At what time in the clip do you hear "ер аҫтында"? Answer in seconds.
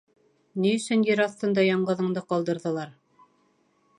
1.09-1.67